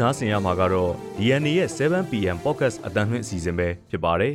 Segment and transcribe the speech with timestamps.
[0.00, 4.34] နားဆင်ရမှာကတော့ DNA ရဲ့ 7PM Podcast အတန်းလွှင့်အစီအစဉ်ပဲဖြစ်ပါတယ်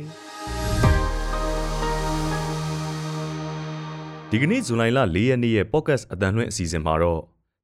[4.30, 7.20] ဒီကနေ့ဇူလိုင်လ4ရက်နေ့ရဲ့ Podcast အတန်းလွှင့်အစီအစဉ်မှာတော့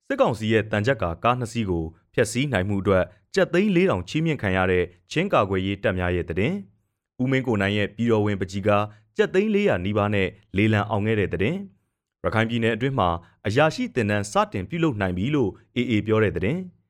[0.07, 1.85] စစ်ကောင်စီရဲ့တန်ကြပ်ကာကားနှစ်စီးကို
[2.15, 6.55] ဖျက်ဆီးနိုင်မှုအတွက်ကြက်သိန်း4000ချီးမြှင့်ခံရတဲ့ချင်းကာကွယ်ရေးတပ်များရဲ့တည်။
[7.23, 8.71] ဦးမင်းကိုနိုင်ရဲ့ပြည်တော်ဝင်ပကြီးက
[9.17, 11.57] ကြက်သိန်း400နီးပါးနဲ့လေလံအောင်ခဲ့တဲ့တည်။
[12.25, 13.09] ရခိုင်ပြည်နယ်အတွင်းမှာ
[13.47, 16.59] အရာရှိတင်နန်းစတင်ပြုလုပ်နိုင်ပြီလို့အေအေပြောတဲ့တဲ့။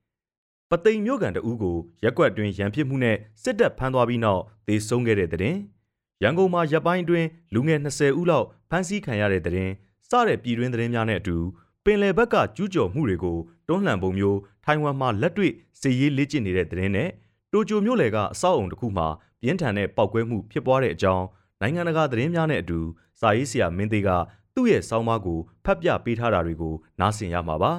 [0.74, 5.56] ပသိမ်မြို့ကန်တဦးကိုရက်ွက်တွင်ရန်ဖြစ်မှုနဲ့စစ်တပ်ဖမ်းသွားပြီးနောက်သေဆုံးခဲ့တဲ့တဲ့။
[6.22, 9.70] ရန်ကုန်မှာရပ်ပိုင်းတွင်လူငယ်20ဦးလောက်ဖမ်းဆီးခံရတဲ့တဲ့။
[10.08, 11.36] စတဲ့ပြည်တွင်းသတင်းများနဲ့အတူ
[11.84, 17.08] ပင်လယ်ဘက်ကကျူးကျော်မှုတွေကိုတွန်းလှန်ပုံမျိုးထိုင်ဝမ်မှာလက်တွေ့စီရေးလေ့ကျင့်နေတဲ့တဲ့နဲ့
[17.52, 19.06] တိုကျိုမြို့လေကအဆောက်အုံတစ်ခုမှာ
[19.42, 21.24] ပြင်းထန်တဲ့ပောက်ကွဲမှုဖြစ်ပွားတဲ့အကြောင်း
[21.60, 22.78] နိုင်ငံတကာသတင်းများနဲ့အတူ
[23.20, 24.10] စာရေးဆရာမင်းသေးက
[24.54, 27.72] သူ့ရဲ့ဆောင်းပါးကိုဖတ်ပြပေးထားတာတွေကိုနားဆင်ရမှာပါ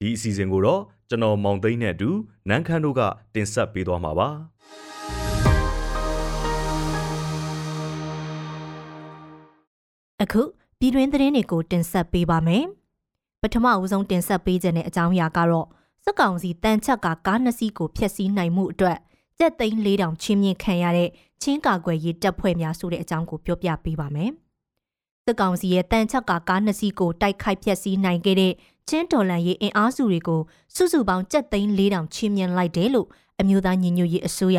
[0.00, 2.10] ဒီအစီအစဉ်ကိုတော့ကျွန်တော်မောင်သိန်းနဲ့အတူ
[2.48, 3.00] နန်းခမ်းတို့က
[3.34, 4.28] တင်ဆက်ပေးသွားမှာပါ
[10.22, 10.42] အခု
[10.78, 12.64] ပြည်တွင်းသတင်းတွေကိုတင်ဆက်ပေးပါမယ်
[13.42, 15.66] ပထမအဦးဆုံးတင်ဆက်ပေးခြင်းတဲ့အကြောင်းအရာကတော့
[16.04, 18.98] စစ်ကောင်စီတန်ချက်ကကားနှစ်စီးကိုဖျက်ဆီးနိုင်မှုအတွက်
[19.38, 21.10] ကြက်သိန်း၄000ချင်းမြင့်ခံရတဲ့
[21.42, 24.32] ချင်းကာကွယ်ရေးတပ်ဖွဲ့များဆိုတဲ့အကြောင်းကိုပြောပြပေးပါမယ်။
[25.24, 28.52] စစ်ကောင်စီရဲ့တန်ချက်ကကားနှစ်စီးကိုတိုက်ခိုက်ဖျက်ဆီးနိုင်ခဲ့တဲ့
[28.88, 30.40] ချင်းတော်လန်ရေးအင်အားစုတွေကို
[30.74, 33.08] စုစုပေါင်းကြက်သိန်း၄000ချင်းမြင့်လိုက်တယ်လို့
[33.40, 34.58] အမျိုးသားညီညွတ်ရေးအစိုးရ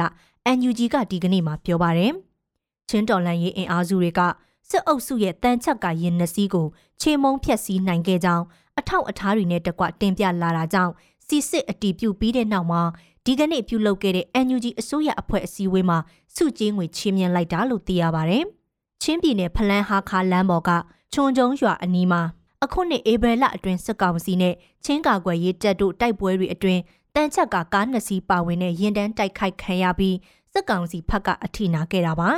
[0.58, 2.14] NUG ကဒီကနေ့မှပြောပါရယ်။
[2.90, 4.22] ချင်းတော်လန်ရေးအင်အားစုတွေက
[4.70, 6.68] စစ်အုပ်စုရဲ့တန်ချက်ကရင်နှစ်စီးကို
[7.02, 8.46] ချေမုံဖျက်ဆီးနိုင်ခဲ့ကြောင်း
[8.80, 10.94] အထောက်အထားတွေနဲ့တကွတင်ပြလာတာကြောင့်
[11.28, 12.82] စီစစ်အတီးပြုတ်ပြီးတဲ့နောက်မှာ
[13.26, 15.98] ဒီကနေ့ပြုလုပ်ခဲ့တဲ့ NUG အစိုးရအဖွဲ့အစည်းအဝေးမှာ
[16.36, 18.40] စုကျင်းငွေချီးမြှင့်လိုက်တာလို့သိရပါဗျ။
[19.02, 20.70] ချင်းပြည်နယ်ဖလန်းဟာခါလမ်းပေါ်က
[21.14, 22.22] ချွန်ကျုံရွာအနီးမှာ
[22.66, 26.82] အခုနှစ်ဧပြီလအတွင်းစစ်ကောင်စီနဲ့ချင်းကာကွယ်ရေးတပ်တို့တိုက်ပွဲတွေအတွင်း
[27.16, 30.16] တန်ချက်ကကားနှစ်စီးပါဝင်တဲ့ရင်တန်းတိုက်ခိုက်ခံရပြီး
[30.54, 32.30] စစ်ကောင်စီဖက်ကအထိနာခဲ့တာပါ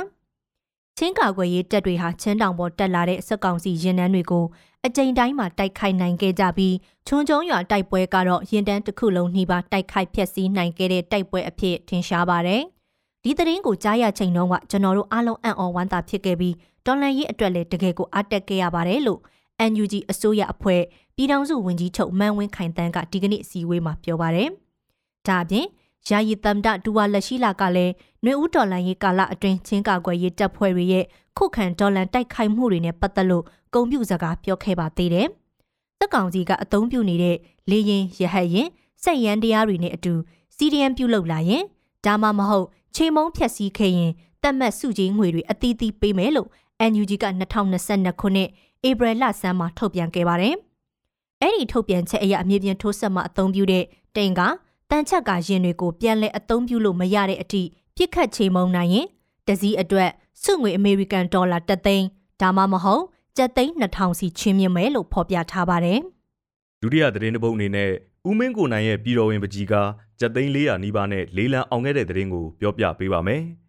[0.98, 4.44] ။ချင်းကာကွယ်ရေးတပ်တွေဟာချင်းတောင်ပေါ်တက်လာတဲ့စစ်ကောင်စီရင်တန်းတွေကို
[4.86, 6.74] အကြိမ်တိုင်းမှာတိုက်ခိုက်နိုင်ခဲ့ကြပြီး
[7.06, 12.62] ချွန်ကျုံရွာတိုက်ပွဲကတော့ရင်တန်းတစ်ခုလုံးနှိပါတိုက်ခိုက်ဖျက်ဆီးနိုင်ခဲ့တဲ့တိုက်ပွဲအဖြစ်ထင်ရှားပါတယ်။
[13.24, 16.54] ဒီသတင်းကိုကြားရချိန်တော့ကကျွန်တော်တို့အားလုံးအံ့ဩဝမ်းသာဖြစ်ခဲ့ပြီး
[16.86, 19.20] တော်လန်ရေးအတွက်လည်းတကယ်ကိုအားတက်ခဲ့ရပါတယ်လို့
[19.70, 20.82] NUG အစိုးရအဖွဲ့
[21.16, 24.48] ပြည်ထောင်စုဝန်ကြီးချုပ်မန်ဝင်းခိုင်တန်းကဒီကနေ့အစည်းအဝေးမှာပြောပါတယ်။
[25.26, 25.66] ဒါအပြင်
[26.08, 27.92] ယာယီတမ်ဒဒူဝါလက်ရှိလာကလည်း
[28.24, 31.04] နှွေဦးတော်လန်ရေးကာလအတွင်းချင်းကာကွယ်ရေးတပ်ဖွဲ့တွေရဲ့
[31.36, 33.44] ခုခံဒေါ်လန်တိုက်ခိုက်မှုတွေနဲ့ပတ်သက်လို့
[33.74, 35.28] ဂုံပြူစကားပြောခဲ့ပါသေးတယ်။
[35.98, 37.36] တက်ကောင်စီကအသုံးပြုနေတဲ့
[37.70, 38.68] လေရင်ရဟတ်ရင်
[39.02, 40.14] စက်ရန်တရားတွေနဲ့အတူ
[40.56, 41.64] စီဒီအမ်ပြုလုပ်လာရင်
[42.04, 44.12] ဒါမှမဟုတ်ချိန်မုံဖြက်စီးခဲ့ရင်
[44.42, 46.48] တက်မတ်စုကြီးငွေတွေအသီးသီးပေးမယ်လို့
[46.90, 47.26] NUG က
[47.74, 48.48] 2022ခုနှစ်
[48.88, 50.54] ဧပြီလဆန်းမှာထုတ်ပြန်ခဲ့ပါတယ်။
[51.42, 53.84] အဲ့ဒီထုတ်ပြန်ချက်အရအမြင့်ပြင်းထိုးဆက်မှအသုံးပြုတဲ့
[54.16, 54.40] တိန်က
[54.90, 57.62] တန်ချက်ကရင်တွေကိုပြန်လဲအသုံးပြုလို့မရတဲ့အထိ
[57.96, 59.06] ပြစ်ခတ်ချိန်မုံနိုင်ရင်
[59.48, 60.10] တစည်းအတွက်
[60.42, 62.06] စုငွေအမေရိကန်ဒေါ်လာ3သိန်း
[62.40, 63.04] ဒါမှမဟုတ်
[63.36, 65.98] ကျပ်သိန်း2000စီချင်းမြင့်မယ်လို့ဖော်ပြထားပါတယ်။
[66.82, 67.90] ဒုတိယသတင်းတစ်ပုဒ်အနေနဲ့
[68.28, 69.74] ဦးမင်းကိုနိုင်ရဲ့ပြည်တော်ဝင်ပကြီးက
[70.20, 73.42] ကျပ်သိန်း400နီးပါးနဲ့လေးလံအောင်ခဲ့တဲ့သတင်းကိုပြောပြပေးပါမယ်။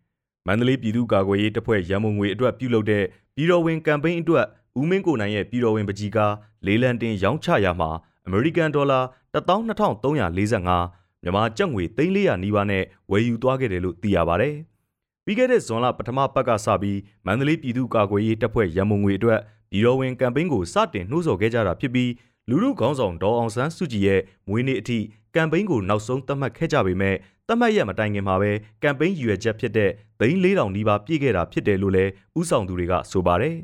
[0.47, 3.03] မန္တလေးပြည်သူ့ကာကွယ်ရေးတပ်ဖွဲ့ရန်မုံငွေအတွက်ပြုလုပ်တဲ့
[3.35, 4.45] ပြည်တော်ဝင်ကမ်ပိန်းအတွက်
[4.79, 6.17] ဦးမင်းကိုနိုင်ရဲ့ပြည်တော်ဝင်ပကြီးက
[6.65, 7.89] လေးလံတင်ရောင်းချရာမှာ
[8.25, 8.99] အမေရိကန်ဒေါ်လာ
[9.33, 14.49] 12345မြန်မာကျပ်ငွေ3400နီးပါးနဲ့ဝယ်ယူသွားခဲ့တယ်လို့သိရပါဗျ။
[15.25, 19.39] ပြီးခဲ့တဲ့ဇွန်လပထမပတ်ကစပြီးမန္တလေးပြည်သူ့ကာကွယ်ရေးတပ်ဖွဲ့ရန်မုံငွေအတွက်
[19.71, 22.09] ပြည်တော်ဝင်ကမ်ပိန်းကိုစတင်နှိုးဆော်ခဲ့ကြတာဖြစ်ပြီး
[22.49, 24.99] လူလူခေါင်းဆောင်ဒေါ်အောင်ဆန်းစုကြည်ရဲ့မွေးနေ့အထိ
[25.35, 27.15] ကမ်ပိန်းကိုနောက်ဆုံးသတ်မှတ်ခဲ့ကြပေမဲ့
[27.47, 28.51] သတ်မှတ်ရမတိုင်ခင်မှာပဲ
[28.83, 33.55] ကမ်ပိန်းရည်ရွယ်ချက်ဖြစ်တဲ့သိန်း4000နီးပါးပြည့်ခဲ့တာဖြစ်တယ်လို့လည်းဥဆောင်သူတွေကဆိုပါတယ်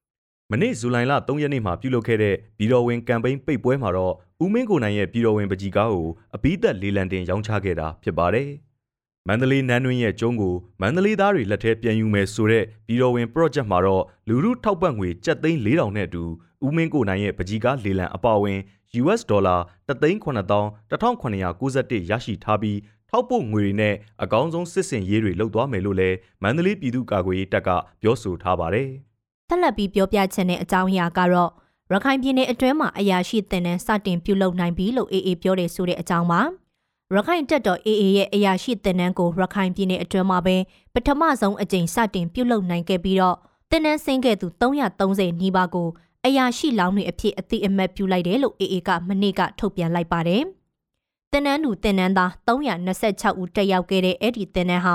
[0.50, 4.14] ။မနေ့ဇူလိုင်လ3ရက်နေ့မှာပြုလုပ်ခဲ့တဲ့ပြည်တော်ဝင်ကမ်ပိန်းပိတ်ပွဲမှာတော့
[4.44, 8.48] ဦးမင်းကိုနိုင်ရဲ့ပြည်တော်ဝင်ပကြီးကားကိုအပိသက်လေးလံတင်ရောင်းချခဲ့တာဖြစ်ပါတယ်။
[9.28, 16.24] မန္တလေးနန်းတွင်းရဲ့ကျုံးကိုမန္တလေးသားတွေလက်ထဲပြန်ယူမယ်ဆိုတဲ့ပြည်တော်ဝင် project မှာတော့လူမှုထောက်ပံ့ငွေ7,400နဲ့အတူ
[16.66, 18.58] ဦးမင်းကိုနိုင်ရဲ့ပကြီးကားလေလံအပါအဝင်
[19.00, 19.56] US ဒေါ်လာ
[19.88, 22.78] 3,900,1991ရရှိထားပြီး
[23.10, 27.68] ထောက်ပို့ငွေတွေနဲ့အကောင်းဆုံးစစ်စင်ရေးတွေလုပ်သွားမယ်လို့လည်းမန္တလေးပြည်သူ့ကာကွယ်ရေးတပ်က
[28.02, 28.88] ပြောဆိုထားပါတယ်။
[29.48, 31.50] ဆက်လက်ပြီးပြောပြချက်တဲ့အကြောင်းအရာကတော့
[31.92, 36.40] ရခိုင်ပြည်နယ်အတွင်းမှာအရာရှိတင်တဲ့စတင်ပြုလုပ်နိုင်ပြီလို့အေးအေးပြောတယ်ဆိုတဲ့အကြောင်းပါ။
[37.14, 40.56] ရခိုင်တပ်တော် AA ရဲ့အရာရှိတင်နန်းကိုရခိုင်ပြည်နယ်အတွင်းမှာပဲ
[40.94, 43.36] ပထမဆုံးအကြိမ်စတင်ပြုလုပ်နိုင်ခဲ့ပြီးတော့
[43.70, 45.88] တင်နန်းစင်းခဲ့သူ330နီးပါးကို
[46.26, 50.42] အရာရှိလောင်းတွေအဖြစ်အသိအမှတ်ပြုလိုက်တယ်လို့ AA ကမနေ့ကထုတ်ပြန်လိုက်ပါတယ်။
[51.32, 54.94] တင်နန်းသူတင်နန်းသား326ဦးတက်ရောက်ခဲ့တဲ့အဲ့ဒီတင်နန်းဟာ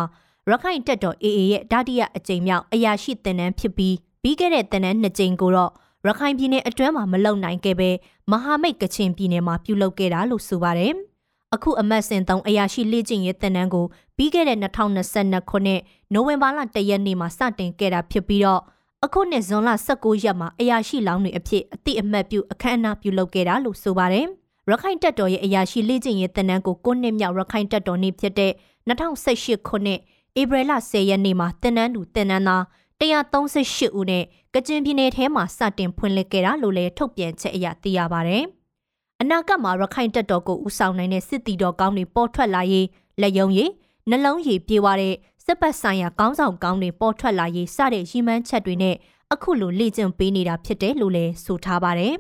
[0.50, 5.72] ရခိုင်တပ်တော် AA ရဲ့ဓာတိယအကြိမ်မြောက်အရာရှိတင်နန်းဖြစ်ပြီးပြီးခဲ့တဲ့တင်နန်းနှစ်ကြိမ်ကိုတော့
[6.08, 7.90] ရခိုင်ပြည်နယ်အတွင်းမှာမလုံနိုင်ခဲ့ပဲ
[8.32, 10.94] မဟာမိတ်ကချင်ပြည်နယ်မှာပြုလုပ်ခဲ့တာလို့ဆိုပါတယ်။
[11.54, 13.86] အခုအမတ်စင်3အရာရှိလေ့ကျင့်ရေးသင်တန်းကို
[14.18, 15.82] ပြီးခဲ့တဲ့2022ခုနှစ်
[16.14, 18.62] နိုဝင်ဘာလ1ရက်နေ့မှာစတင်ခဲ့တာဖြစ်ပြီးတော့
[19.04, 24.26] အခုနှစ်ဇွန်လ19ရက်မှာအရာရှိလောင်းတွေအဖြစ်အတိအမှတ်ပြုအခမ်းအနားပြုလုပ်ခဲ့တာလို့ဆိုပါတယ်။
[24.70, 28.52] ရခိုင်တပ်တော်ရဲ့အရာရှိလေ့ကျင့်ရေးသင်တန်းကို9နှစ်မြောက်ရခိုင်တပ်တော်နေ့ဖြစ်တဲ့
[28.88, 30.00] 2018ခုနှစ်
[30.40, 32.64] ဧပြီလ10ရက်နေ့မှာသင်တန်းသူသင်တန်းသား
[33.02, 38.44] 138ဦးနဲ့ကချင်ပြည်နယ်ထဲမှာစတင်ဖွင့်လှစ်ခဲ့တာလို့လည်းထုတ်ပြန်ချက်အရသိရပါတယ်။
[39.22, 42.88] အနာဂတ်မှာရခိုင်တပ်တော်ကိုဦးဆောင်နိုင်တဲ့စစ်တီတော်ကောင်းတွေပေါ်ထွက်လာရေး
[43.22, 43.72] လက်ယုံရည်
[44.10, 45.16] နှလုံးရည်ပြေဝတဲ့
[45.48, 48.96] စစ်ပတ်ဆိုင်ရာကောင်းဆောင်ကောင်းတွေပေါ်ထွက်လာရေးစတဲ့ရည်မှန်းချက်တွေနဲ့
[49.34, 52.14] အခုလိုလေ့ကျင့်ပေးနေတာဖြစ်တယ်လို့လည်းဆိုထားပါတယ်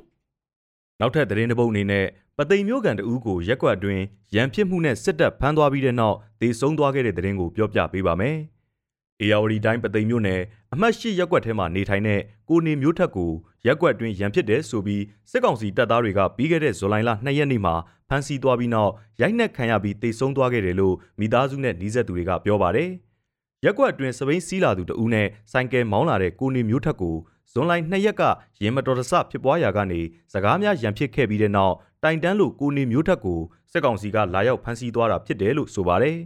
[0.99, 2.05] ။နောက်ထပ်သတင်းတစ်ပုဒ်အနေနဲ့
[2.37, 4.03] ပသိမ်မျိုးကန်တဦးကိုရက်ကွက်အတွင်း
[4.35, 8.37] ရန်ဖြစ်မှုနဲ့စစ်တပ်ဖမ်းသွားပြီးတဲ့နောက်ဒေဆုံးသွားခဲ့တဲ့သတင်းကိုပြောပြပေးပါမယ်။
[9.21, 10.41] အေယာဝတီတိုင်းပသိမ်မျိုးနယ်
[10.73, 13.31] အမှတ်၈ရက်ကွက်ထဲမှာနေထိုင်တဲ့ကိုနေမျိုးထက်ကို
[13.65, 17.75] ရက်ကွက်အတွင်းရန်ဖြစ်တယ်ဆိုပြီးစစ်ကောင်စီတပ်သားတွေကပြီးခဲ့တဲ့ဇူလိုင်လ2ရက်နေ့မှာ
[18.09, 22.91] ဖမ်းဆီးသွားပြီးနောက်ရိုက်နှက်ခံရပြီးတေဆုံးသွားခဲ့တယ်လို့မိသားစုနဲ့နှီးဆက်သူတွေကပြောပါတယ်။
[23.63, 27.15] ရက်ကွက်အတွင်းစပိန်စီးလာသူတဦးနဲ့ဆိုင်ကယ်မောင်းလာတဲ့ကိုနေမျိုးထက်ကို
[27.51, 28.23] ဇွန်လ2ရက်က
[28.61, 30.01] ရင်မတော်တဆဖြစ်ပွားရာကနေ
[30.33, 33.39] စကားများရန်ဖြစ်ခဲ့ပြီးတဲ့နောက်တိုင်တန်းလို့ကိုနေမျိုးထက်ကို
[33.71, 36.17] စစ်ကောင်စီကလာရောက်ဖမ်းဆီးသွားတာဖြစ်တယ်လို့ဆိုပါတယ်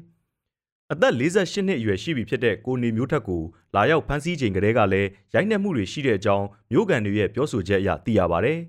[0.91, 3.41] ။အသက်48နှစ်အရွယ်ရှိပြီဖြစ်တဲ့ကိုနေမျိုးထက်ကို
[3.75, 8.59] လာရောက်ဖမ်းဆီးချိန်ကလေးကလည်းရိုက်နှက်မှုတွေရှိတဲ့အကြောင်းမျိုးကန်တွေရဲ့ပြောဆိုချက်အရသိရပါတယ်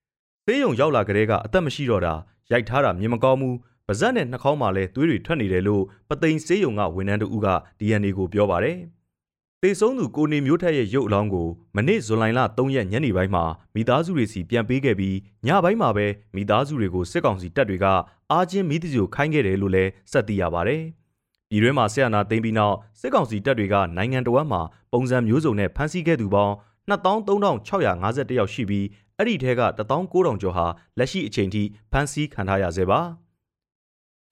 [0.46, 2.14] ။သေးယုံရောက်လာကလေးကအသက်မရှိတော့တာ
[2.52, 3.56] ရိုက်ထားတာမြင်မကောင်းဘူး
[3.88, 7.46] ပါဇက်နဲ့နှာခေါင်းမှာလည်းသွေးတွေထွက်နေတယ်လို့ပသိမ်စေးယုံကဝန်ထမ်းတူက
[7.78, 8.78] DNA ကိုပြောပါတယ်။
[9.62, 13.44] တေဆုံးသူကိုနေမျိုးထက်ရဲ့ရုပ်အလောင်းကိုမနေ့ဇွန်လလ3ရက်ညနေပိုင်းမှာ
[13.74, 15.16] မိသားစုတွေစီပြန်ပေးခဲ့ပြီး
[15.46, 17.86] ညပိုင်းမှာပဲမိသားစုတွေကိုစစ်ကောင်စီတပ်တွေက
[18.30, 20.76] အားချင်းမိသစီကိုခိုင်းခဲ့တယ်လို့လည်းဆက်သိရပါဗျ။
[21.50, 24.62] ပြည်တွင်းမှာဆက်အနာသိမ်းပြီးနောက်စစ်ကောင်စီတပ်တွေကနိုင်ငံတော်ဝန်မှာ
[24.92, 26.54] ပုံစံမျိုးစုံနဲ့ဖမ်းဆီးခဲ့သူပေါင်း
[26.90, 28.86] 23,651ယောက်ရှိပြီး
[29.18, 30.66] အဲ့ဒီထဲက19,000ကျော်ဟာ
[30.98, 31.62] လက်ရှိအချိန်ထိ
[31.92, 33.00] ဖမ်းဆီးခံထားရဆဲပါ။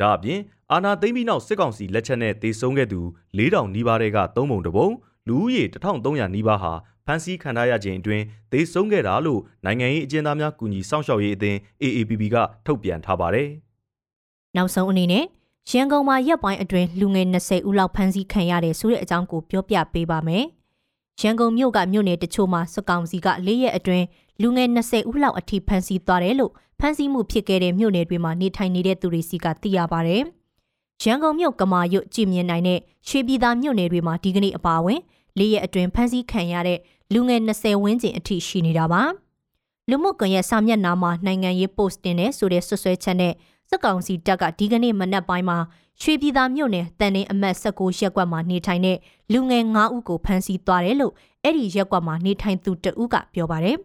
[0.01, 0.41] ဒါအပြင်
[0.73, 3.01] အာနာသိမ်းပြီးနောက်စစ်ကောင်စီလက်ချက်နဲ့တေဆုံးခဲ့သူ
[3.37, 4.89] 4000နီးပါးတွေကသုံးပုံတပုံ
[5.29, 6.73] လူဦးရေ1300နီးပါးဟာ
[7.07, 12.37] ဖမ်းဆီးခံထားရခြင်းအတွင်းသေဆုံးခဲ့တာလို့နိုင်ငံရေးအကျဉ်းသားများကူညီစောင့်ရှောက်ရေးအသင်း AAPP က
[12.67, 13.49] ထုတ်ပြန်ထားပါတယ်။
[14.57, 15.25] နောက်ဆုံးအနေနဲ့
[15.71, 20.45] ရန်ကုန်မှာရက်ပိုင်းအတွင်းလူငယ်20ဦးလောက်ဖမ်းဆီးခံရတယ်ဆိုတဲ့အကြောင်းကိုပြောပြပေးပါမယ်။
[21.21, 24.05] ရန်ကုန်မြို့ကမြို့နယ်တချို့မှာစကောင်စီက၄ရက်အတွင်း
[24.43, 30.19] လူငယ်20ဦးလောက်အထိဖမ်းဆီးသွားတယ်လို့ဖမ်းဆီးမှုဖြစ်ခဲ့တဲ့မြို့နယ်တွေမှာနေထိုင်နေတဲ့သူတွေစီကသိရပါဗျ။
[31.03, 35.01] ရန်ကုန်မြို့ကမာရွတ်ကြည်မြင်နိုင်တဲ့ရွှေပြည်သာမြို့နယ်တွေမှာဒီကနေ့အပါအဝင်
[35.39, 36.79] လေးရက်အတွင်းဖမ်းဆီးခံရတဲ့
[37.13, 39.03] လူငယ်20ဝန်းကျင်အထိရှိနေတာပါ
[39.91, 43.33] လူမှုကွန်ရက်စာမျက်နှာမှာနိုင်ငံရေး post တင်တဲ့ဆိုတဲ့ဆွဆွဲချက်နဲ့
[43.69, 45.59] စက်ကောင်စီတပ်ကဒီကနေ့မနက်ပိုင်းမှာ
[46.03, 48.99] ရွှေပြည်သာမြို့နယ်တန်တင်းအမတ်16ရက်ကွက်မှာနေထိုင်တဲ့
[49.33, 53.79] လူငယ်9ဦးကိုဖမ်းဆီးသွားတယ်လို့အဲ့ဒီရက်ကွက်မှာနေထိုင်သူတဦးကပြောပါတယ်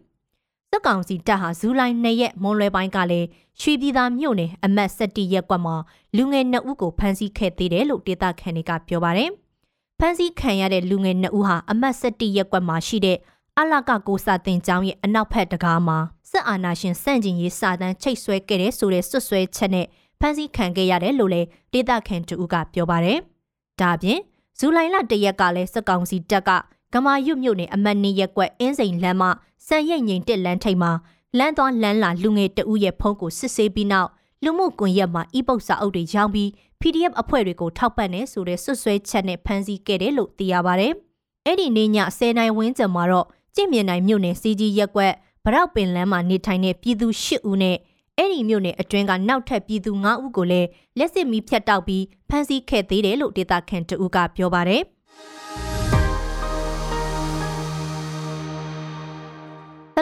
[0.72, 3.28] စက်ကောင်စီတပ်ဟာဇူလိုင်2ရက်မွန်လွယ်ပိုင်းကလည်း
[3.60, 5.76] ရွှေပြည်သာမြို့နယ်အမတ်17ရက်ကွက်မှာ
[6.16, 9.30] လူငယ်2ဦးကိုဖမ်းဆီးခဲ့သေးတယ်လို့ဒေသခံတွေကပြောပါတယ်။
[9.98, 13.18] ဖမ်းဆီးခံရတဲ့လူငယ်2ဦးဟာအမတ်7ရက်ကွက်မှာရှိတဲ့
[13.58, 15.98] အလကကိုစာတင်ကျောင်းရဲ့အနောက်ဘက်တကားမှာ
[16.30, 19.86] စစ်အာဏာရှင်စန့်ကျင်ရေးစာတမ်းချိတ်ဆွဲခဲ့တဲ့ဆိုတဲ့ဆွဆွဲချက်နဲ့
[20.20, 23.18] ဖမ်းဆီးခံခဲ့ရတယ်လို့လည်းဒေသခံတူကပြောပါတယ်။
[23.80, 24.18] ဒါပြင်
[24.58, 26.50] ဇူလိုင်လတရက်ကလည်းစစ်ကောင်စီတပ်က
[26.94, 29.22] ကမာရွတ်မြို့နယ်အမတ်နေရက်ကွက်အင်းစိန်လမ်းမ
[29.66, 30.92] စံရိတ်ငိန်တက်လမ်းထိပ်မှာ
[31.38, 34.08] လမ်းသွားလမ်းလာလူငယ်တဦးရဲ့ဖုန်းကိုစစ်ဆေးပြီးနောက်
[34.44, 36.48] လူမှုကွန်ရက်မှာ e-book စာအုပ်တွေရောင်းပြီး
[36.80, 40.88] PDF အဖွဲ့တွေကိုထောက်ပံ့နေဆိုတဲ့ဆွဆွဲချက်နဲ့ဖမ်းဆီးခဲ့တယ်လို့သိရပါဗျ။
[41.46, 45.12] အဲ့ဒီနေ့ည10နိုင်ဝန်းကျင်မှာတော့ကြင့်မြင်နိုင်မြို့နယ်စီကြီးရက်ကွက်
[45.44, 47.76] ဗရောက်ပင်လမ်းမှာနေထိုင်တဲ့ပြည်သူ၈ဦးနဲ့
[48.16, 50.68] အဲ့ဒီမြို့နယ်အတွင်းကနောက်ထပ်ပြည်သူ9ဦးကိုလည်း
[50.98, 54.84] လက်စစ်မီးဖြတ်တောက်ပြီးဖမ်းဆီးခဲ့သေးတယ်လို့ဒေတာခန်တဦးကပြောပါတယ်။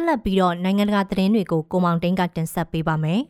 [0.09, 3.21] လက်ပြီးတော့နိုင်ငံတကာသတင်းတွေကိုကိုမောင်တင်းကတင်ဆက်ပေးပါမယ်။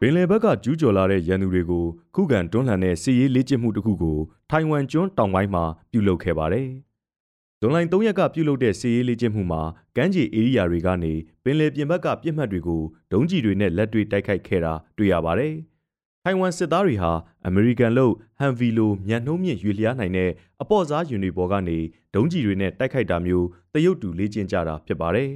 [0.00, 4.18] ပင်လယ်ဘက်ကကျူးကျော်လာတဲ့ရန်သူတွေကိုခုခံတွန်းလှန်တဲ့စစ်ရေးလေ့ကျင့်မှုတစ်ခုကို
[4.50, 6.68] ထိုင်ဝမ်ကျွန်းတောင်ပိုင်းမှာပြုလုပ်ခဲ့ပါတယ်။
[7.60, 9.62] ဇွန်လ3ရက်ကပြုလုပ်တဲ့စစ်ရေးလေ့ကျင့်မှုမှာ
[9.96, 11.12] ကမ်းခြေဧရိယာတွေကနေ
[11.44, 12.82] ပင်လယ်ပြင်ဘက်ကပြစ်မှတ်တွေကို
[13.12, 15.54] ဒုံးကျည်တွေနဲ့လက်တွေတိုက်ခိုက်ခဲ့တာတွေ့ရပါတယ်။
[16.24, 17.12] ထိုင်ဝမ်စစ်သားတွေဟာ
[17.46, 20.30] အမေရိကန်လို့ဟန်ဗီလိုမြန်နှုံးမြင့်ရွေလျားနိုင်တဲ့
[20.62, 21.78] အပေါ့စားယူနီပေါ်ကနေ
[22.14, 25.30] ဒုံးကျည်တွေနဲ့တိုက်ခိုက်တာမျိုးတရုတ်တူလေ့ကျင့်ကြတာဖြစ်ပါတယ်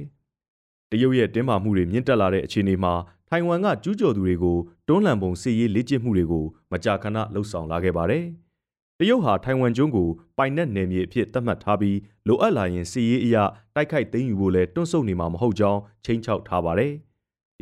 [0.91, 2.93] ။တရုတ်ရဲ့တင်းမာမှုတွေမြင့်တက်လာတဲ့အခြေအနေမှာ
[3.29, 8.25] ထိုင်ဝမ်ကကျူးကျော်သူတွေကိုတွန်းလှန်ပုံစစ်ရေးလေ့ကျင့်မှုတွေကိုမကြာခဏလှုပ်ဆောင်လာခဲ့ပါတယ်။
[8.99, 11.97] တရုတ်ဟာထိုင်ဝမ်ကျွန်းကိုပိုင်နက်နယ်မြေအဖြစ်သတ်မှတ်ထားပြီး
[12.27, 13.43] လိုအပ်လာရင်စစ်ရေးအရာ
[13.75, 16.93] တိုက်ခိုက်သိမ်းယူဖို့လဲတွန့်ဆုတ်နေမှာမဟုတ်ကြောင်းချိန်ချောက်ထားပါတယ်။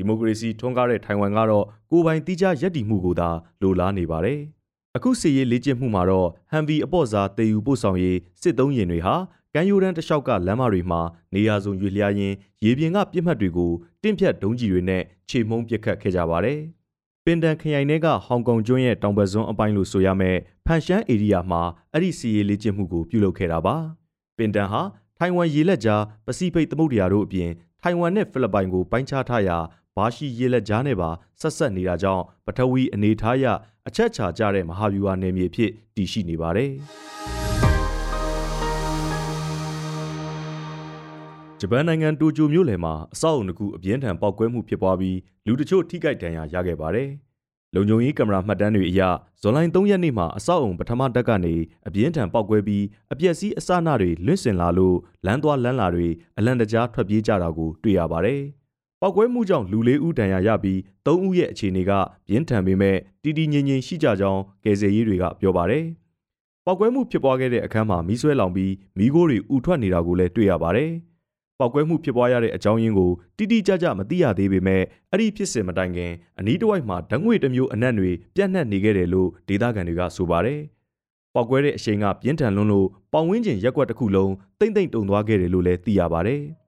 [0.02, 3.30] ဒီမိုကရေစီထွန်းကားတဲ့ထိုင်ဝမ်ကတော့ကိုယ်ပိုင်တိကျရည်တည်မှုကိုသာ
[3.62, 4.40] လိုလားနေပါတယ်။
[4.96, 9.16] အခုစစ်ရေးလေ့ကျင့်မှုမှာတော့ဟန်ဗီအပေါ့စားတည်ယူပို့ဆောင်ရေးစစ်သုံးရင်တွေဟာ
[9.54, 11.02] ကမ်းရိုးတန်းတစ်လျှောက်ကလမ်းမတွေမှာ
[11.34, 16.60] နေရာစုံရွေလျားရင်းရေပြင်ကပြစ်မှတ်တွေကိုတင့်ဖြတ်ဒုံးကြီးတွေနဲ့ခြေမှုန်းပစ်ခတ်ခဲ့ကြပါတယ်။
[17.26, 21.62] ပင်တန်ခရိုင်ထဲကဟောင်ကောင်ကျွန်းရဲ့တောင်ဘက်စွန်းအပိုင်းလို့ဆိုရမယ်ဖန်ရှမ်းဧရိယာမှာ
[21.94, 23.76] အဲ့ဒီစီရေးလေ့ကျင့်မှုကိုပြုလုပ်ခဲ့တာပါ။
[24.38, 24.82] ပင်တန်ဟာ
[25.18, 29.58] ထိုင်ဝမ်ရေလက်ကြားပစိဖိတ်သမုဒ္ဒရာတို့အပြင်ထိုင်ဝမ်နဲ့ဖိလစ်ပိုင်ကိုပိုင်းခြားထားရာ
[29.96, 31.10] ဘာရှိရေလက်ကြားနဲ့ပါ
[31.42, 33.46] ဆက်ဆက်နေတာကြောင့်ပထဝီအနေထားရ
[33.88, 36.72] အချက်ချာကြတဲ့မဟာဗျူဟာနယ်မြေဖြစ်တည်ရှိနေပါတယ်။
[41.60, 47.10] ဂျပန်နိုင်ငံတိုကျိုမြို့လယ်မှာအဆောက်အုံတစ်ခုအပြင်းထန်ပောက်ကွဲမှုဖြစ်ပွားပြီးလူတချို့ထိခိုက်ဒဏ်ရာရခဲ့ပါတယ်။
[47.76, 49.02] လုံခြုံရေးကင်မရာမှတ်တမ်းတွေအရ
[49.42, 51.56] ဇွန်လ3ရက်နေ့မှာအဆောက်အုံပထမတက်ကနေ
[51.88, 56.08] အပြင်းထန်ပောက်ကွဲပြီးအပျက်စီးအစအနတွေလွင့်စင်လာလို့လမ်းသွားလမ်းလာတွေ
[56.38, 58.42] အလံတကြားထွက်ပြေးကြတာကိုတွေ့ရပါတယ်။
[59.04, 61.92] ပောက်ကွဲမှုကြောင့်လူလေးဦးဒဏ်ရာရပြီး၃ဦးရဲ့အခြေအနေက
[62.28, 65.86] ပြင်းထန်ပေမဲ့တည်တည်ငြိမ်ငြိမ်ရှိကြကြောင်းကယ်ဆယ်ရေးတွေကပြောပါတယ်။
[66.66, 70.92] ပောက်ကွဲမှုဖြစ်ပွားခဲ့တဲ့အခန်းမှာမီးဆွဲလောင်ပြီးမီးခိုးတွေဥထွက်နေတာကိုလည်းတွေ့ရပါတယ်။
[71.60, 74.82] ပောက်ကွဲမှုဖြစ်ပွားရတဲ့အကြောင်းရင်းကိုတိတိကျကျမသိရသေးပေမဲ့
[75.12, 80.60] အဲ့ဒီဖြစ်စဉ်မတိုင်ခင်အနီးတစ်ဝိုက်မှာဓာတ်ငွေတစ်မျိုးအနက်တွေပြန့်နှံ့နေခဲ့တယ်လို့ဒေသခံတွေကဆိုပါတယ်။
[81.34, 86.42] ပောက်ကွဲတဲ့အရှိန်ကပြင်းထန်လွန်းလို့ပေါင်ဝင်းကျင်ရက်ကွက်တစ်ခုလုံးတိမ့်တိမ့်တုန်သွားခဲ့တယ်လို့လည်းသိရပါတယ်။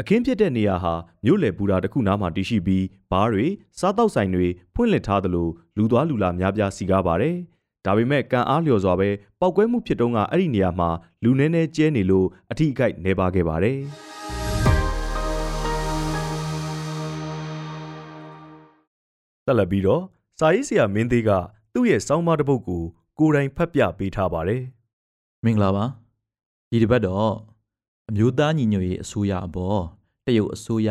[0.00, 3.46] အခင်းဖြစ်တဲ့နေရာဟာမြို့လယ်ပူတာတစ်ခုနားမှာတည်ရှိပြီးဘားတွေ
[3.78, 7.36] စားတောက်ဆိုင်တွေဖွင့်လှစ်ထားသလိုလူသွားလူလာများပြားစီကားပါတယ်။
[7.84, 9.08] ဒါပေမဲ့ကံအားလျော်စွာပဲ
[9.40, 10.88] ပောက်ကွဲမှုဖြစ်တုန်းကအဲ့ဒီနေရာမှာ
[11.22, 13.78] လူနှဲနှဲကျဲနေလို့အထိအခိုက်နေပါခဲ့ပါတယ်။
[19.44, 20.02] ဆက်လက်ပြီးတော့
[20.38, 21.30] စာရေးဆရာမင်းသေးက
[21.72, 22.82] သူ့ရဲ့စောင်းမတစ်ပုဒ်ကို
[23.18, 24.62] ကိုယ်တိုင်ဖတ်ပြပေးထားပါတယ်
[25.44, 25.84] မင်္ဂလာပါ
[26.70, 27.55] ဒီတစ်ပတ်တော့
[28.10, 29.80] အမျိုးသားညီညွတ်ရေးအစိုးရအပေါ်
[30.26, 30.88] တရုတ်အစိုးရ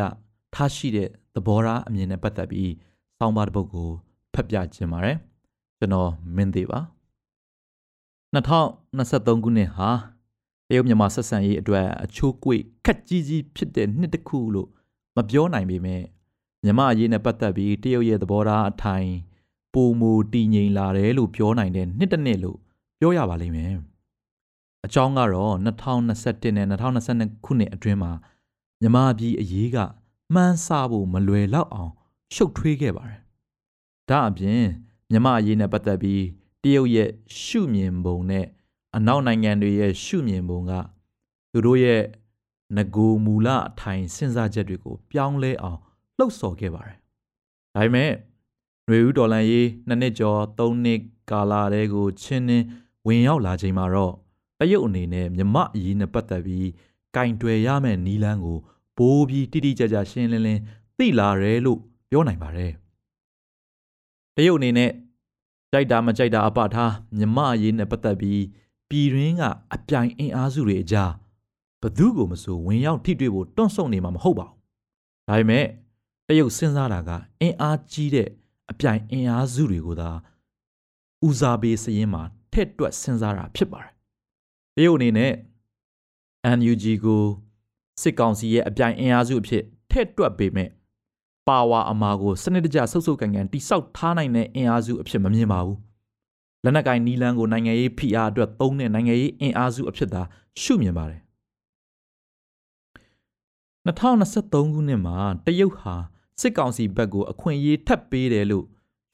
[0.54, 2.72] ထားရှိတဲ့သဘောထားအမြင်နဲ့ပတ်သက်ပြီး
[3.18, 3.90] စောင်းပါတစ်ပုဒ်ကို
[4.34, 5.16] ဖတ်ပြခြင်းပါတယ်
[5.78, 6.80] ကျွန်တော်မင်းသေးပါ
[8.34, 9.90] 2023ခုနှစ်ဟာ
[10.68, 14.68] တရုတ်မြန်မာဆက်ဆံရေးအတွက်အချိုးကွေ့ခက်ကြီးကြီးဖြစ်တဲ့နှစ်တစ်ခုလို့
[15.16, 16.02] မပြောနိုင်ပေမဲ့
[16.64, 19.10] မြမအရေးနဲ့ပတ်သက်ပြီးတရုတ်ရဲ့သဘောထားအထိုင်
[19.74, 22.58] ပုံမူတည်ငြိမ်လာတယ်လို့ပြောနိုင်တဲ့နှစ်တစ်နှစ်လို့
[22.98, 23.72] ပြောရပါလိမ့်မယ်။
[24.86, 28.12] အကြောင်းကတော့2021နဲ့2022ခုနှစ်အတွင်းမှာ
[28.80, 29.76] မြမပြည်အရေးက
[30.34, 31.92] မှန်းဆဖို့မလွယ်လောက်အောင်
[32.34, 33.20] ရှုပ်ထွေးခဲ့ပါတယ်။
[34.08, 34.62] ဒါအပြင်
[35.10, 36.22] မြမအရေးနဲ့ပတ်သက်ပြီး
[36.62, 37.10] တရုတ်ရဲ့
[37.42, 38.46] ရှုမြင်ပုံနဲ့
[38.96, 40.72] အနောက်နိုင်ငံတွေရဲ့ရှုမြင်ပုံက
[41.52, 42.02] သူတို့ရဲ့
[42.76, 45.80] ငကိုမူလအထိုင်စဉ်းစားချက်တွေကိုပြောင်းလဲအောင်
[46.18, 46.98] လှုပ်ဆော်ခဲ့ပါတယ်။
[47.74, 48.10] ဒါပေမဲ့
[48.86, 51.00] ຫນွေဦးဒေါ်လာရေးနှစ်နှစ်ကျော်သုံးနှစ်
[51.30, 52.66] ကာလတည်းကိုချင်းနှင်း
[53.06, 54.14] ဝင်ရောက်လာချိန်မှာတော့
[54.60, 56.68] တရုတ်အနေနဲ့မြမအရေးနဲ့ပတ်သက်ပြီး
[57.16, 58.58] ကင်တွယ်ရမယ့်နီလန်းကို
[58.98, 60.60] ပိုးပြီးတိတိကျကျရှင်းလင်းလင်း
[60.98, 61.78] သိလာတယ်လို့
[62.10, 62.72] ပြောနိုင်ပါတယ်။
[64.36, 64.90] တရုတ်အနေနဲ့
[65.72, 68.42] ကြိုက်တာမကြိုက်တာအပထားမြမအရေးနဲ့ပတ်သက်ပြီး
[68.88, 69.42] ပြည်ရင်းက
[69.74, 71.12] အပြိုင်အင်အားစုတွေအကြား
[71.82, 74.56] ဘသူကိုမဆိုဝင်ရောက်ထိတွေ့ဖို့တွန့်ဆုတ်နေမှာမဟုတ်ပါဘူး။
[75.28, 75.64] ဒါပေမဲ့
[76.28, 77.10] တရုတ်စဉ်းစားတာက
[77.40, 78.28] အင်အားကြီးတဲ့
[78.70, 80.10] အပြိုင်အင်အားစုတွေကိုသာ
[81.26, 82.22] ဦးစားပေးစရင်မှာ
[82.52, 83.92] ထက်တွက်စဉ်းစားတာဖြစ်ပါတယ်။
[84.76, 85.32] တရုတ်အနေနဲ့
[86.58, 87.22] NUG ကို
[88.02, 90.68] စစ်ကောင်စီရဲ့အပြိုင်အင်အားစုအဖြစ်ထက်တွက်ပေမဲ့
[91.48, 95.78] ပါဝါအမာကိုစနစ်တကျဆုပ်ဆုပ်ကန်ကန်တိဆောက်ထားနိုင်တဲ့အင်အားစုအဖြစ်မမြင်ပါဘူး။
[96.64, 100.22] လက်နက်ကင်နီလန်းကိုနိုင်ငံရေးဖိအားအတွက်သုံးတဲ့နိုင်ငံရေးအင်အားစုအဖြစ်သာ
[100.62, 101.20] ရှုမြင်ပါတယ်
[103.86, 105.16] 2023ခုနှစ်မှာ
[105.46, 105.94] တရုတ်ဟာ
[106.40, 108.64] စစ်ကောင်စီဘက်ကိုအခွင့်အရေးထပ်ပေးတယ်လို့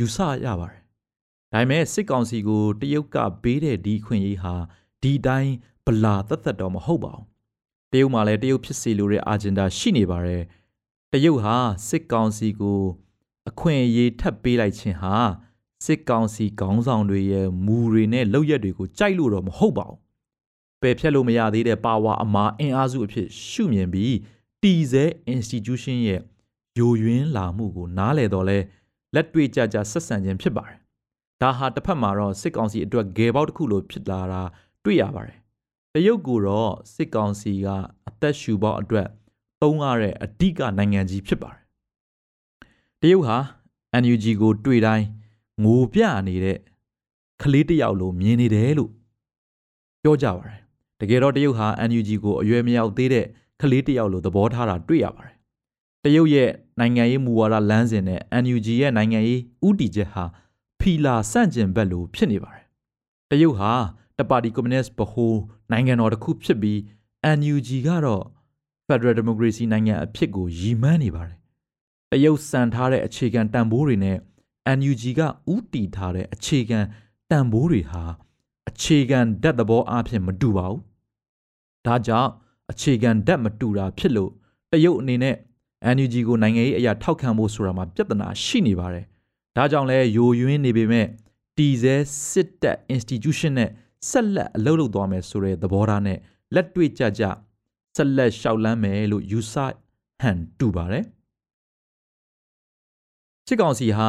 [0.01, 0.81] ယူဆရပါတယ်။
[1.53, 4.55] ဒါပေမဲ့စစ်ကောင်စီကိုတရုတ်ကပေးတဲ့ဒီခွင့်ရေးဟာ
[5.03, 5.53] ဒီတိုင်း
[5.87, 7.25] ဗလာသက်သက်တော့မဟုတ်ပါဘူး။
[7.93, 10.43] တရုတ်မှာလည်းတရုတ်ဖြစ်စီလိုတဲ့အာဂျင်ဒါရှိနေပါတယ်။
[11.13, 11.57] တရုတ်ဟာ
[11.89, 12.81] စစ်ကောင်စီကို
[13.49, 15.15] အခွင့်အရေးထပ်ပေးလိုက်ခြင်းဟာ
[15.85, 19.99] စစ်ကောင်စီခေါင်းဆောင်တွေရဲ့မူတွေနဲ့လုပ်ရက်တွေကိုကြိုက်လို့တော့မဟုတ်ပါဘူး။
[20.81, 24.17] ပယ်ဖြတ်လို့မရသေးတဲ့ပါဝါအမာအင်အားစုအဖြစ်ရှုမြင်ပြီး
[24.63, 25.05] တီစဲ
[25.35, 26.21] institution ရဲ့
[26.79, 28.59] ယိုယွင်းလာမှုကိုနားလေတော့လဲ
[29.15, 30.79] လက်တွေ့ကြကြဆက်ဆံခြင်းဖြစ်ပါတယ်။
[31.43, 34.43] ဒါဟာတစ်ဖက်မှာတော့စစ်ကောင်စီအတွက်ဂယ်ပေါက်တစ်ခုလိုဖြစ်လာတာ
[34.85, 35.39] တွေ့ရပါတယ်။
[35.95, 37.67] တရုတ်ကတော့စစ်ကောင်စီက
[38.09, 39.09] အသက်ရှူပေါက်အတွက်
[39.63, 41.63] သုံးရတဲ့အဓိကနိုင်ငံကြီးဖြစ်ပါတယ်။
[43.01, 43.39] တရုတ်ဟာ
[44.03, 45.07] NUG ကိုတွေ့တိုင်း
[45.65, 46.59] ငိုပြနေတဲ့
[47.43, 48.91] ကလေးတယောက်လိုမြင်နေတယ်လို့
[50.03, 50.59] ပြောကြပါတယ်။
[51.01, 53.27] တကယ်တော့တရုတ်ဟာ NUG ကိုအရွယ်မရောက်သေးတဲ့
[53.61, 55.37] ကလေးတယောက်လိုသဘောထားတာတွေ့ရပါတယ်။
[56.05, 60.25] တရုတ်ရဲ့နိုင်ငံရေးမူဝါဒလမ်းစဉ်နဲ့ NUG ရဲ့နိုင်ငံရေးဥတီချက်ဟာ
[60.81, 62.65] ဖီလာဆန့်ကျင်ဘက်လိုဖြစ်နေပါတယ်။
[63.31, 63.73] တရုတ်ဟာ
[64.23, 65.35] တပါတီကွန်မြူနစ်ဗဟို
[65.73, 66.79] နိုင်ငံတော်တစ်ခုဖြစ်ပြီး
[67.39, 68.25] NUG ကတော့
[68.87, 71.39] Federal Democracy နိုင်ငံအဖြစ်ကိုရည်မှန်းနေပါတယ်။
[72.11, 74.17] တရုတ်စံထားတဲ့အခြေခံတန်ဖိုးတွေနဲ့
[74.79, 75.21] NUG က
[75.53, 76.79] ဥတီထားတဲ့အခြေခံ
[77.31, 78.03] တန်ဖိုးတွေဟာ
[78.69, 80.81] အခြေခံဓာတ်သဘောအဖြစ်မတူပါဘူး
[81.87, 82.31] ဒါကြောင့်
[82.71, 84.31] အခြေခံဓာတ်မတူတာဖြစ်လို့
[84.71, 85.37] တရုတ်အနေနဲ့
[85.97, 89.05] NUG ကိုနိုင်ငံရေးအရာထောက်ခံဖို့ဆိုတာမှာပြဿနာရှိနေပါတယ်။
[89.57, 91.07] ဒါကြောင့်လဲယိုယွင်းနေပေမဲ့
[91.57, 91.97] တီဇဲ
[92.31, 93.71] စစ်တပ် institution နဲ့
[94.11, 96.19] ဆက်လက်အလုပ်လုပ်သွားမယ်ဆိုတဲ့သဘောထားနဲ့
[96.55, 97.23] လက်တွေ့ကြကြ
[97.97, 99.55] ဆက်လက်ရှောက်လန်းမယ်လို့ယူဆ
[100.21, 101.05] ဟန်တူပါတယ်
[103.47, 104.09] စစ်ကောင်စီဟာ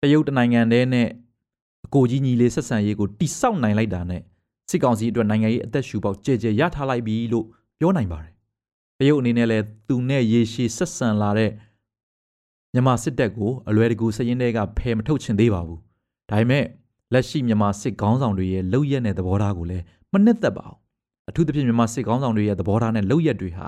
[0.00, 1.08] တရုတ်တနိုင်ငံတည်းနဲ့
[1.86, 4.22] အကိုကြီးညီလေးဆက်ဆံရေးကိုတိဆောက်နိုင်လိုက်တာနဲ့
[4.70, 7.46] စစ်ကောင်စီအတွက်နိုင်ငံရေးအသက်ရှူပေါက်ကြဲကြဲရထားလိုက်ပြီလို့
[7.78, 8.34] ပြောနိုင်ပါတယ်
[8.98, 11.50] တရုတ်အနေနဲ့လည်းသူနဲ့ရေရှည်ဆက်ဆံလာတဲ့
[12.72, 15.80] မြန်မာစစ်တပ်ကိုအလွယ်တကူစရင်တွေကဖယ်မထုတ်ချင်သေးပါဘူး
[16.30, 16.64] ဒါပေမဲ့
[17.12, 20.76] လက်ရှိမြန်မာစစ်ကောင်းဆောင်တွေရဲ့လောက်ရက်တဲ့သဘောထားကိုလည်းမနစ်သက်ပါဘူး
[21.28, 23.66] အထူးသဖြင့်မြန်မာစစ်ကောင်းဆောင်တွေရဲ့သဘောထားနဲ့လောက်ရက်တွေဟာ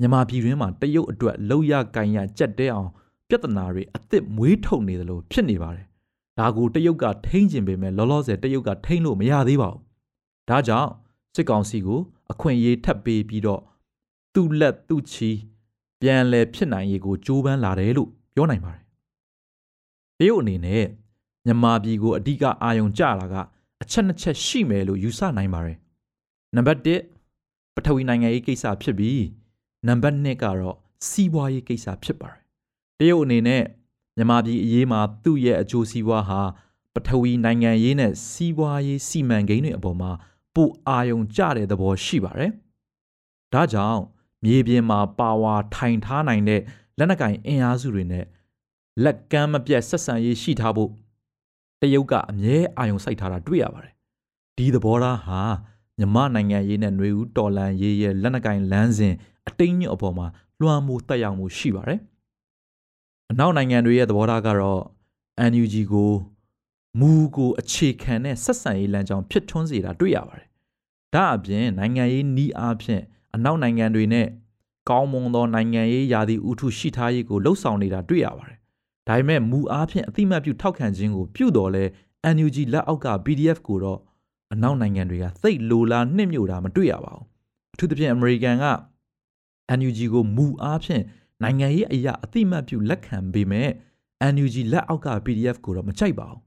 [0.00, 2.90] မြန်မာပြည်တွင်းမှာတရုတ်အတွက်လောက်ရကင်ရကြက်တဲအောင်
[3.28, 5.86] ပြဿနာတွေအစ်စ်မွေးထုတ်နေတယ်လို့ဖြစ်နေပါတယ်
[6.38, 9.80] ဒါကိုတရုတ်ကထိန်းကျင်ပေမဲ့လောလောဆယ်တရုတ်ကထိန်းလို့မရသေးပါဘူး
[10.48, 10.90] ဒါကြောင့်
[11.34, 12.00] စစ်ကောင်စီကို
[12.32, 13.62] အခွင့်အရေးထပ်ပေးပြီးတော့
[14.34, 15.30] သူ့လက်သူ့ချီ
[16.00, 18.82] ပြန်လဲဖြစ်နိုင်ရေးကိုကြိုးပမ်းလာတယ်လို့ပြောနိုင်ပါတယ်
[20.18, 20.84] တရုတ်အနေနဲ့
[21.46, 23.34] မြန်မာပြည်ကိုအဓိကအာရုံကျတာက
[23.82, 25.78] အချက်နှစ်ချက်ရှိမယ်လို့ယူဆနိုင်ပါတယ်
[26.56, 29.24] နံပါတ်1ပထဝီနိုင်ငံရေးကိစ္စဖြစ်ပြီး
[29.88, 30.76] နံပါတ်2ကတော့
[31.08, 32.40] စီးပွားရေးကိစ္စဖြစ်ပါတယ်
[32.98, 33.62] တရုတ်အနေနဲ့
[34.16, 36.40] မြန်မာပြည်အရေးမှာသူ့ရဲ့အကျိုးစီးပွားဟာ
[36.94, 40.10] ပထဝီနိုင်ငံရေးနဲ့စီးပွားရေးစီမံကိန်းတွေအပေါ်မှာ
[40.54, 42.52] ပိုအာရုံကျတဲ့သဘောရှိပါတယ်
[43.52, 44.02] ဒါကြောင့်
[44.44, 46.60] မြေပြင်မှာပါဝါထိုင်ထားနိုင်တဲ့
[46.98, 48.24] လက်နက်ကင်အင်အားစုတွေနဲ့
[49.04, 51.03] လက်ကမ်းမပြတ်ဆက်ဆံရေးရှိထားဖို့တ
[51.94, 53.92] ရုတ်ကအမြဲအာရုံစိုက်ထားတာတွေ့ရပါတယ်
[54.56, 55.40] ဒီသဘောထားဟာ
[55.98, 59.14] မြမနိုင်ငံရေးနဲ့ຫນွေဦးတော်လန်ရေးရဲ့လက်နက်ကင်လမ်းစဉ်
[59.48, 60.26] အတိတ်ညွတ်အပေါ်မှာ
[60.60, 62.00] လွှမ်းမိုးတက်ရောက်မှုရှိပါတယ်
[63.30, 64.82] အနောက်နိုင်ငံတွေရဲ့သဘောထားကတော့
[65.50, 66.12] NUG ကို
[67.00, 70.48] မူကိုအခြေခံတဲ့ဆက်ဆံရေးလမ်းကြောင်းဖြစ်ထွန်းစေတာတွေ့ရပါတယ်
[71.14, 73.02] ဒါအပြင်နိုင်ငံရေးနီးအားဖြင့်
[73.34, 74.26] အနောက်နိုင်ငံတွေနဲ့
[74.90, 78.58] ကောင်းမွန်သောနိုင်ငံရေးယာတီဥထုရှိထားရေးကိုလှုံ့ဆော်နေတာတွေ့ရပါတယ်
[79.08, 81.84] ဒါပေမဲ့မူအားဖြင့်အတိမတ်ပြုထောက်ခံခြင်းကိုပြုတော်လဲ
[82.34, 83.98] NUG လက်အောက်က PDF ကိုတော့
[84.52, 87.24] အနောက်နိုင်ငံတွေကသိတ်လိုလားနှိမ့်ညို့တာမတွေ့ရပါဘူး
[87.74, 88.66] အထူးသဖြင့်အမေရိကန်က
[89.78, 91.02] NUG ကိုမူအားဖြင့်
[91.42, 93.68] နိုင်ငံရေးအရာအတိမတ်ပြုလက်ခံပေမဲ့
[94.34, 96.40] NUG လက်အောက်က PDF ကိုတော့မကြိုက်ပါဘူး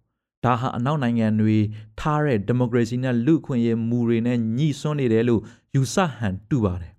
[0.45, 1.57] ဒါဟာအနောက်နိုင်ငံတွေ
[1.99, 5.41] ထားတဲ့ဒီမိုကရေစီနဲ့လူ့အခွင့်အရေးမူတွေနဲ့ညှိစွန်းနေတယ်လို့
[5.75, 6.93] ယူဆဟန်တူပါတယ်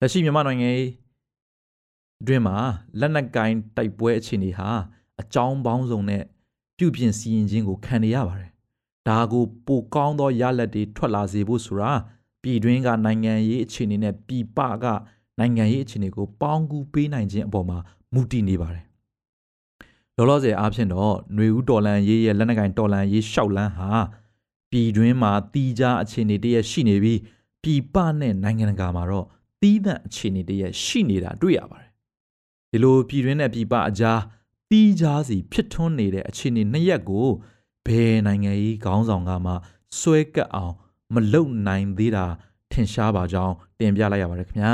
[0.00, 0.82] လက်ရှိမြန်မာနိုင်ငံအ
[2.26, 2.56] တွင်းမှာ
[3.00, 4.68] လက်နက်ကင်တိုက်ပွဲအခြေအနေဟာ
[5.20, 6.22] အကြောင်းပေါင်းစုံနဲ့
[6.78, 8.50] ပြုပြင်စီရင်ခြင်းကိုခံနေရပါတယ်။
[9.08, 11.92] ဒါကိုပိုကောင်းသောရလဒ်တွေထွက်လာစေဖို့ဆိုတာ
[12.42, 14.84] ပြည်တွင်းကနိုင်ငံရေးအခြေအနေနဲ့ပြည်ပက
[15.38, 17.78] နိုင်ငံရေးအခြေအနေကိုပေါင်းကူးပေးနိုင်ခြင်းအပေါ်မှာ
[18.14, 18.84] မူတည်နေပါတယ်။
[20.16, 23.90] လောလောဆယ်အားဖြင့်တော့ຫນွေဦးတော်လန်ရေးရဲ့လက်နက်ကင်တော်လန်ရေးရှောက်လန်းဟာ
[24.70, 27.18] ပြည်တွင်းမှာတီးခြားအခြေအနေတည်းရရှိနေပြီး
[27.62, 29.26] ပြည်ပနဲ့နိုင်ငံတကာမှာတော့
[29.60, 31.81] တီးသန့်အခြေအနေတည်းရရှိနေတာတွေ့ရပါတယ်
[32.74, 34.20] ဒီလိုပြည်တွင်းနဲ့ပြည်ပအကြား
[34.70, 37.26] တီးခြားစီဖြစ်ထွန်းနေတဲ့အခြေအနေနှစ်ရက်ကို
[37.86, 39.52] ဘယ်နိုင်ငံရေးခေါင်းဆောင်ကမှ
[40.00, 40.74] စွဲကပ်အောင်
[41.14, 42.26] မလုံနိုင်သေးတာ
[42.72, 44.72] ထင်ရှားပါကြောင်းတင်ပြလိုက်ရပါတယ်ခင်ဗျာ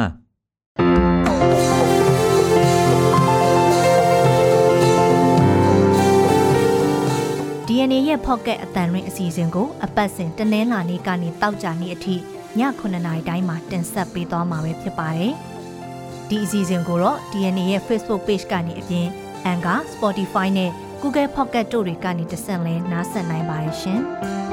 [7.67, 12.19] DNA ရဲ့ Pocket အတန်ရင်းအစီအစဉ်ကို အပတ်စဉ်တနင်္လာနေ့ကနေတောက်ကြနေ့အထိည
[12.59, 15.35] 9:00နာရီတိုင်းမှာတင်ဆက်ပေးသွားမှာပဲဖြစ်ပါတယ်။
[16.31, 19.07] ဒီအစီအစဉ်ကိုတော့ DNA ရဲ့ Facebook Page ကနေအပြင်
[19.53, 20.71] Anchor, Spotify နဲ့
[21.03, 24.01] Google Podcast တို့တွေကနေတဆင့်လဲနားဆင်နိုင်ပါတယ်ရှင်။